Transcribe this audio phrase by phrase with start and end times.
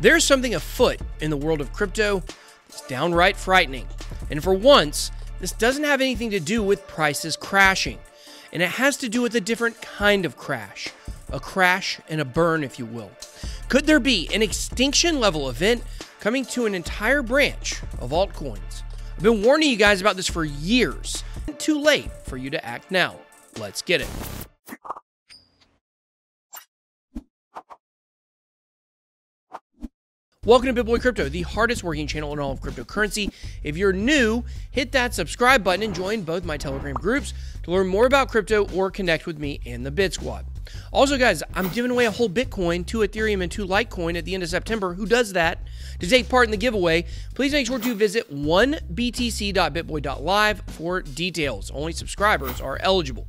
[0.00, 2.22] There's something afoot in the world of crypto
[2.68, 3.86] that's downright frightening.
[4.30, 7.98] And for once, this doesn't have anything to do with prices crashing,
[8.52, 10.88] and it has to do with a different kind of crash
[11.32, 13.10] a crash and a burn, if you will.
[13.68, 15.82] Could there be an extinction level event
[16.20, 18.82] coming to an entire branch of altcoins?
[19.16, 21.24] I've been warning you guys about this for years.
[21.58, 23.16] Too late for you to act now.
[23.58, 24.35] Let's get it.
[30.46, 33.32] Welcome to BitBoy Crypto, the hardest working channel in all of cryptocurrency.
[33.64, 37.34] If you're new, hit that subscribe button and join both my Telegram groups
[37.64, 40.46] to learn more about crypto or connect with me and the Bit Squad.
[40.92, 44.34] Also, guys, I'm giving away a whole Bitcoin, two Ethereum, and two Litecoin at the
[44.34, 44.94] end of September.
[44.94, 45.58] Who does that?
[46.00, 51.70] To take part in the giveaway, please make sure to visit 1btc.bitboy.live for details.
[51.70, 53.26] Only subscribers are eligible.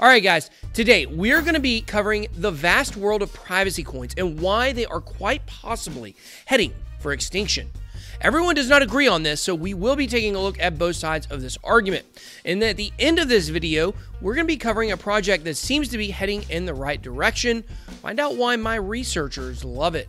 [0.00, 4.14] All right, guys, today we're going to be covering the vast world of privacy coins
[4.16, 6.14] and why they are quite possibly
[6.46, 7.70] heading for extinction.
[8.20, 10.96] Everyone does not agree on this, so we will be taking a look at both
[10.96, 12.06] sides of this argument.
[12.44, 15.56] And at the end of this video, we're going to be covering a project that
[15.56, 17.62] seems to be heading in the right direction.
[18.02, 20.08] Find out why my researchers love it.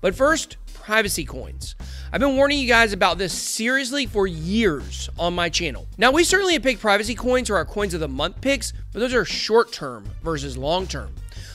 [0.00, 1.74] But first, privacy coins.
[2.12, 5.88] I've been warning you guys about this seriously for years on my channel.
[5.98, 9.00] Now, we certainly have picked privacy coins or our coins of the month picks, but
[9.00, 11.12] those are short term versus long term.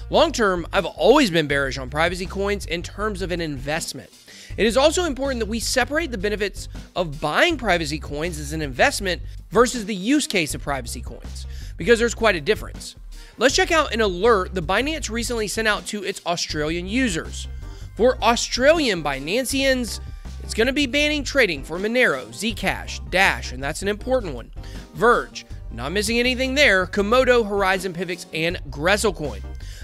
[0.09, 4.09] Long term, I've always been bearish on privacy coins in terms of an investment.
[4.57, 8.61] It is also important that we separate the benefits of buying privacy coins as an
[8.61, 12.95] investment versus the use case of privacy coins, because there's quite a difference.
[13.37, 17.47] Let's check out an alert the Binance recently sent out to its Australian users.
[17.95, 19.99] For Australian Binanceans,
[20.43, 24.51] it's going to be banning trading for Monero, Zcash, Dash, and that's an important one.
[24.93, 29.41] Verge, not missing anything there, Komodo, Horizen Pivx, and Gresselcoin.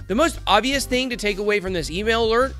[0.07, 2.53] The most obvious thing to take away from this email alert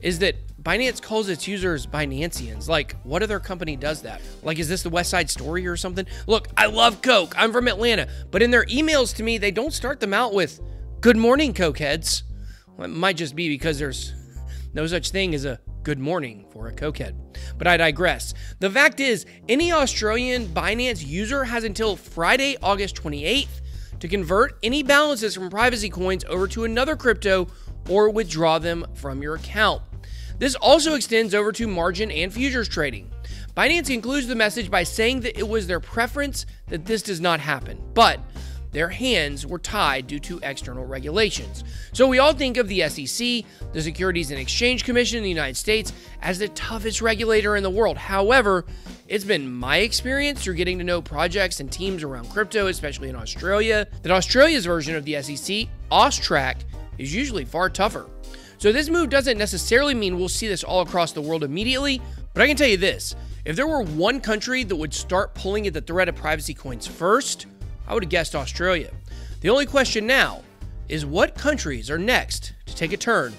[0.00, 2.68] is that Binance calls its users Binanceans.
[2.68, 4.22] Like, what other company does that?
[4.42, 6.06] Like, is this the West Side Story or something?
[6.26, 7.34] Look, I love Coke.
[7.36, 8.08] I'm from Atlanta.
[8.30, 10.60] But in their emails to me, they don't start them out with,
[11.02, 12.22] Good morning, Cokeheads.
[12.78, 14.14] Well, it might just be because there's
[14.72, 17.14] no such thing as a good morning for a cokehead.
[17.58, 18.32] But I digress.
[18.58, 23.60] The fact is, any Australian Binance user has until Friday, August 28th
[24.00, 27.48] to convert any balances from privacy coins over to another crypto
[27.88, 29.82] or withdraw them from your account.
[30.38, 33.10] This also extends over to margin and futures trading.
[33.56, 37.38] Binance concludes the message by saying that it was their preference that this does not
[37.40, 38.20] happen, but
[38.72, 41.62] their hands were tied due to external regulations.
[41.92, 45.56] So we all think of the SEC, the Securities and Exchange Commission in the United
[45.56, 47.96] States, as the toughest regulator in the world.
[47.96, 48.64] However,
[49.06, 53.14] it's been my experience through getting to know projects and teams around crypto, especially in
[53.14, 56.56] Australia, that Australia's version of the SEC, AUSTRAC,
[56.98, 58.06] is usually far tougher.
[58.64, 62.00] So this move doesn't necessarily mean we'll see this all across the world immediately,
[62.32, 63.14] but I can tell you this.
[63.44, 66.86] If there were one country that would start pulling at the thread of privacy coins
[66.86, 67.44] first,
[67.86, 68.90] I would have guessed Australia.
[69.42, 70.40] The only question now
[70.88, 73.34] is what countries are next to take a turn,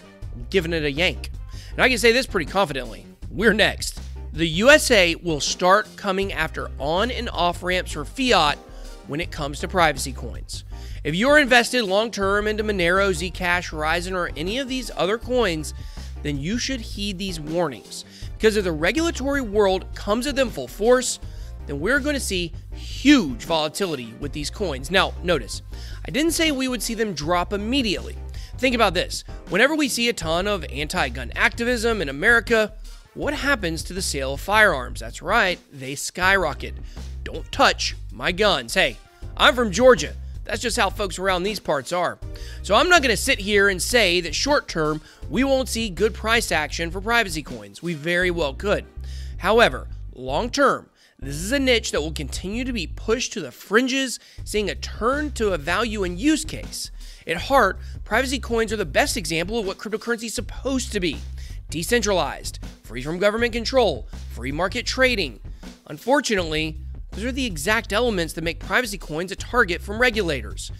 [0.52, 1.31] giving it a yank?
[1.72, 4.00] And I can say this pretty confidently we're next.
[4.34, 8.59] The USA will start coming after on and off ramps for fiat
[9.07, 10.66] when it comes to privacy coins.
[11.05, 15.75] If you're invested long term into Monero, Zcash, Horizen, or any of these other coins,
[16.23, 18.05] then you should heed these warnings.
[18.33, 21.19] Because if the regulatory world comes at them full force,
[21.67, 24.89] then we're going to see huge volatility with these coins.
[24.89, 25.61] Now, notice,
[26.07, 28.17] I didn't say we would see them drop immediately.
[28.57, 32.73] Think about this whenever we see a ton of anti gun activism in America,
[33.13, 35.01] what happens to the sale of firearms?
[35.01, 36.73] That's right, they skyrocket.
[37.23, 38.73] Don't touch my guns.
[38.73, 38.97] Hey,
[39.38, 40.15] I'm from Georgia.
[40.45, 42.19] That's just how folks around these parts are.
[42.61, 45.89] So I'm not going to sit here and say that short term we won't see
[45.89, 47.81] good price action for privacy coins.
[47.81, 48.85] We very well could.
[49.39, 53.51] However, long term, this is a niche that will continue to be pushed to the
[53.51, 56.91] fringes, seeing a turn to a value and use case.
[57.25, 61.17] At heart, privacy coins are the best example of what cryptocurrency is supposed to be
[61.69, 65.39] decentralized, free from government control, free market trading.
[65.88, 66.77] Unfortunately,
[67.15, 70.71] those are the exact elements that make privacy coins a target from regulators.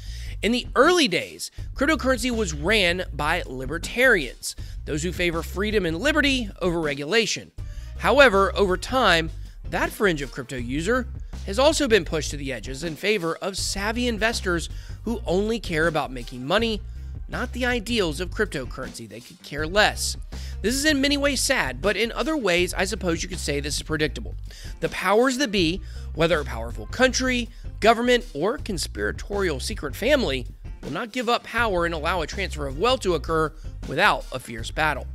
[0.42, 6.50] In the early days, cryptocurrency was ran by libertarians, those who favor freedom and liberty
[6.62, 7.52] over regulation.
[8.00, 9.32] However, over time,
[9.70, 11.08] that fringe of crypto user
[11.46, 14.70] has also been pushed to the edges in favor of savvy investors
[15.04, 16.82] who only care about making money,
[17.30, 19.08] not the ideals of cryptocurrency.
[19.08, 20.18] They could care less.
[20.66, 23.60] This is in many ways sad, but in other ways, I suppose you could say
[23.60, 24.34] this is predictable.
[24.80, 25.80] The powers that be
[26.16, 27.50] whether a powerful country,
[27.82, 30.48] government, or conspiratorial secret family,
[30.82, 33.54] will not give up power and allow a transfer of wealth to occur
[33.88, 35.06] without a fierce battle.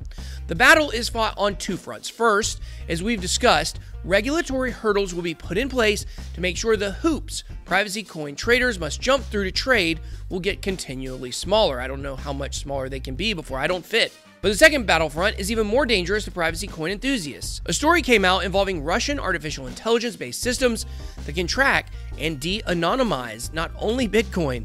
[0.47, 2.09] The battle is fought on two fronts.
[2.09, 6.93] First, as we've discussed, regulatory hurdles will be put in place to make sure the
[6.93, 9.99] hoops privacy coin traders must jump through to trade
[10.29, 11.81] will get continually smaller.
[11.81, 14.13] I don't know how much smaller they can be before I don't fit.
[14.43, 17.61] But the second battlefront is even more dangerous to privacy coin enthusiasts.
[17.67, 20.87] A story came out involving Russian artificial intelligence based systems
[21.27, 21.89] that can track
[22.19, 24.65] and de anonymize not only Bitcoin,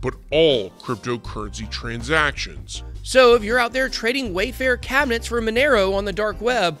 [0.00, 2.82] but all cryptocurrency transactions.
[3.04, 6.76] So if you're out there trading Wayfair cabinets for Monero on the dark web,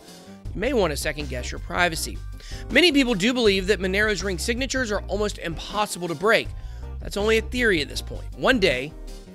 [0.52, 2.18] you may want to second guess your privacy.
[2.72, 6.48] Many people do believe that Monero's ring signatures are almost impossible to break.
[7.00, 8.26] That's only a theory at this point.
[8.36, 8.92] One day,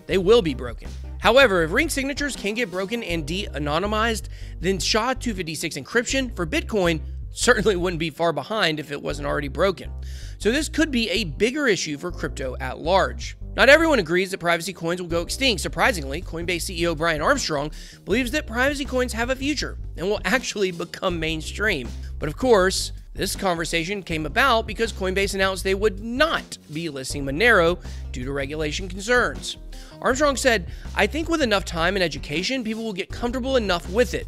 [0.07, 0.89] they will be broken.
[1.27, 4.29] However, if ring signatures can get broken and de anonymized,
[4.61, 7.01] then SHA 256 encryption for Bitcoin
[7.31, 9.91] certainly wouldn't be far behind if it wasn't already broken.
[10.37, 13.35] So, this could be a bigger issue for crypto at large.
[13.57, 15.61] Not everyone agrees that privacy coins will go extinct.
[15.61, 17.71] Surprisingly, Coinbase CEO Brian Armstrong
[18.05, 21.89] believes that privacy coins have a future and will actually become mainstream.
[22.19, 27.25] But of course, this conversation came about because Coinbase announced they would not be listing
[27.25, 29.57] Monero due to regulation concerns.
[30.01, 34.13] Armstrong said, I think with enough time and education, people will get comfortable enough with
[34.13, 34.27] it.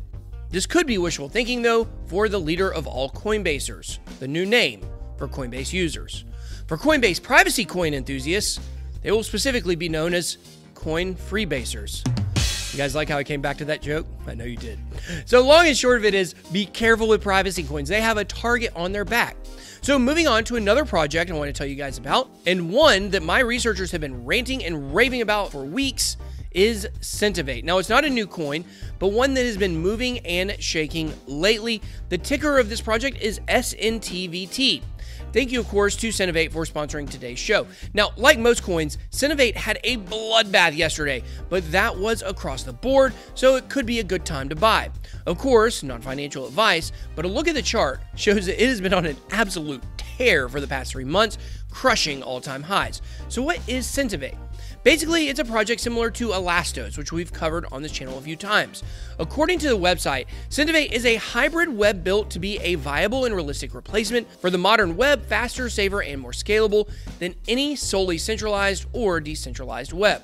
[0.49, 4.81] This could be wishful thinking, though, for the leader of all Coinbasers, the new name
[5.17, 6.25] for Coinbase users.
[6.65, 8.59] For Coinbase privacy coin enthusiasts,
[9.03, 10.39] they will specifically be known as
[10.73, 12.03] coin freebasers.
[12.79, 14.07] Guys like how I came back to that joke?
[14.25, 14.79] I know you did.
[15.25, 17.89] So, long and short of it is be careful with privacy coins.
[17.89, 19.35] They have a target on their back.
[19.81, 23.09] So, moving on to another project I want to tell you guys about, and one
[23.09, 26.15] that my researchers have been ranting and raving about for weeks
[26.51, 27.63] is Sentivate.
[27.65, 28.65] Now, it's not a new coin,
[28.97, 31.81] but one that has been moving and shaking lately.
[32.09, 34.81] The ticker of this project is SNTVT.
[35.31, 37.67] Thank you, of course, to Sentivate for sponsoring today's show.
[37.93, 43.13] Now, like most coins, Sentivate had a bloodbath yesterday, but that was across the board,
[43.35, 44.89] so it could be a good time to buy.
[45.27, 48.81] Of course, not financial advice, but a look at the chart shows that it has
[48.81, 51.37] been on an absolute tear for the past three months,
[51.69, 53.03] crushing all time highs.
[53.27, 54.35] So, what is Sentivate?
[54.83, 58.37] Basically, it's a project similar to Elastos, which we've covered on this channel a few
[58.37, 58.81] times.
[59.19, 63.35] According to the website, Sentivate is a hybrid web built to be a viable and
[63.35, 66.89] realistic replacement for the modern web, faster, safer, and more scalable
[67.19, 70.23] than any solely centralized or decentralized web.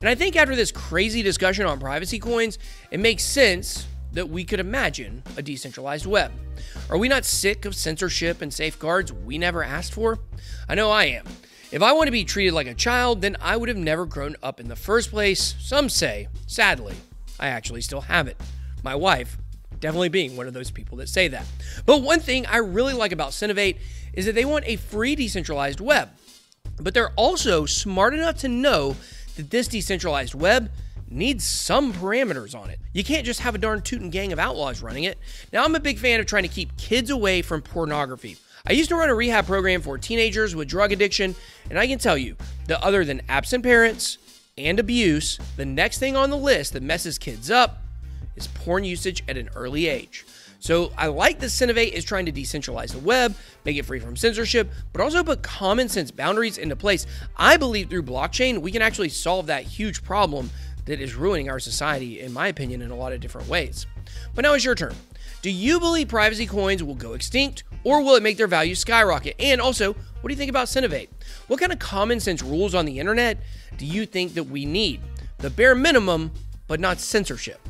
[0.00, 2.60] And I think after this crazy discussion on privacy coins,
[2.92, 6.30] it makes sense that we could imagine a decentralized web.
[6.88, 10.20] Are we not sick of censorship and safeguards we never asked for?
[10.68, 11.26] I know I am.
[11.70, 14.36] If I want to be treated like a child, then I would have never grown
[14.42, 15.54] up in the first place.
[15.58, 16.94] Some say, sadly,
[17.38, 18.40] I actually still have it.
[18.82, 19.36] My wife
[19.78, 21.44] definitely being one of those people that say that.
[21.84, 23.76] But one thing I really like about Sentivate
[24.14, 26.08] is that they want a free decentralized web.
[26.80, 28.96] But they're also smart enough to know
[29.36, 30.70] that this decentralized web
[31.10, 32.78] needs some parameters on it.
[32.92, 35.18] You can't just have a darn tootin' gang of outlaws running it.
[35.52, 38.36] Now, I'm a big fan of trying to keep kids away from pornography.
[38.68, 41.34] I used to run a rehab program for teenagers with drug addiction,
[41.70, 42.36] and I can tell you
[42.66, 44.18] that other than absent parents
[44.58, 47.78] and abuse, the next thing on the list that messes kids up
[48.36, 50.26] is porn usage at an early age.
[50.60, 53.34] So I like that Sentivate is trying to decentralize the web,
[53.64, 57.06] make it free from censorship, but also put common sense boundaries into place.
[57.38, 60.50] I believe through blockchain, we can actually solve that huge problem
[60.84, 63.86] that is ruining our society, in my opinion, in a lot of different ways.
[64.34, 64.94] But now it's your turn.
[65.40, 69.36] Do you believe privacy coins will go extinct or will it make their value skyrocket?
[69.38, 71.10] And also, what do you think about Sentivate?
[71.46, 73.38] What kind of common sense rules on the internet
[73.76, 75.00] do you think that we need?
[75.38, 76.32] The bare minimum,
[76.66, 77.60] but not censorship.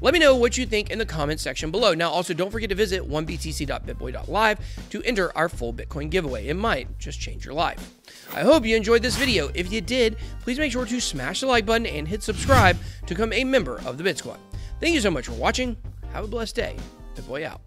[0.00, 1.94] Let me know what you think in the comments section below.
[1.94, 4.58] Now, also, don't forget to visit 1btc.bitboy.live
[4.90, 6.46] to enter our full Bitcoin giveaway.
[6.46, 7.92] It might just change your life.
[8.34, 9.50] I hope you enjoyed this video.
[9.54, 13.14] If you did, please make sure to smash the like button and hit subscribe to
[13.14, 14.38] become a member of the Bit Squad.
[14.80, 15.76] Thank you so much for watching.
[16.12, 16.76] Have a blessed day.
[17.16, 17.65] BitBoy out.